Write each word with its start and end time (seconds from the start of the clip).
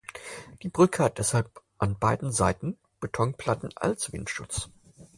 Die 0.63 0.69
Brücke 0.69 1.03
hat 1.03 1.19
deshalb 1.19 1.61
an 1.77 1.99
beiden 1.99 2.31
Seiten 2.31 2.79
Betonplatten 2.99 3.69
als 3.75 4.11
Windschutz. 4.11 4.69